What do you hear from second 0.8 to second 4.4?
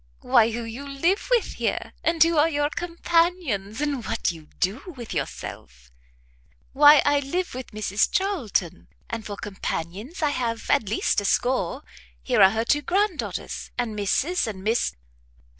live with here, and who are your companions, and what